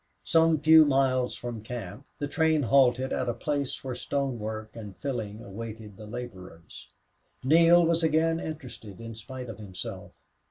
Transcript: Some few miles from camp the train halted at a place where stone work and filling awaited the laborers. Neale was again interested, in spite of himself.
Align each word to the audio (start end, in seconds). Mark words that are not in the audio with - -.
Some 0.23 0.59
few 0.59 0.83
miles 0.83 1.35
from 1.35 1.61
camp 1.61 2.07
the 2.17 2.27
train 2.27 2.63
halted 2.63 3.13
at 3.13 3.29
a 3.29 3.35
place 3.35 3.83
where 3.83 3.93
stone 3.93 4.39
work 4.39 4.75
and 4.75 4.97
filling 4.97 5.43
awaited 5.43 5.95
the 5.95 6.07
laborers. 6.07 6.87
Neale 7.43 7.85
was 7.85 8.01
again 8.01 8.39
interested, 8.39 8.99
in 8.99 9.13
spite 9.13 9.47
of 9.47 9.59
himself. 9.59 10.11